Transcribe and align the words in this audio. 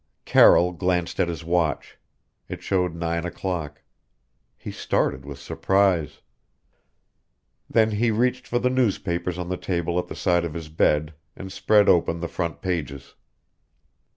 Carroll 0.25 0.71
glanced 0.71 1.19
at 1.19 1.27
his 1.27 1.43
watch. 1.45 1.99
It 2.49 2.63
showed 2.63 2.95
nine 2.95 3.23
o'clock. 3.23 3.83
He 4.57 4.71
started 4.71 5.25
with 5.25 5.37
surprise. 5.37 6.21
Then 7.69 7.91
he 7.91 8.09
reached 8.09 8.47
for 8.47 8.57
the 8.57 8.71
newspapers 8.71 9.37
on 9.37 9.49
the 9.49 9.57
table 9.57 9.99
at 9.99 10.07
the 10.07 10.15
side 10.15 10.43
of 10.43 10.55
his 10.55 10.69
bed, 10.69 11.13
and 11.35 11.51
spread 11.51 11.87
open 11.87 12.19
the 12.19 12.27
front 12.27 12.63
pages. 12.63 13.13